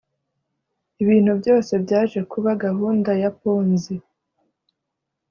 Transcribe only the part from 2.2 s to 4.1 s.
kuba gahunda ya ponzi.